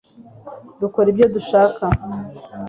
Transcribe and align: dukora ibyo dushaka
dukora 0.79 1.07
ibyo 1.11 1.27
dushaka 1.35 1.83